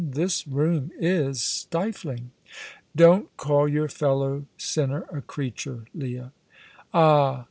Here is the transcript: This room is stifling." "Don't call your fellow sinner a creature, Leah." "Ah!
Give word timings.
This 0.03 0.47
room 0.47 0.91
is 0.97 1.43
stifling." 1.43 2.31
"Don't 2.95 3.29
call 3.37 3.67
your 3.67 3.87
fellow 3.87 4.47
sinner 4.57 5.05
a 5.11 5.21
creature, 5.21 5.85
Leah." 5.93 6.31
"Ah! 6.91 7.39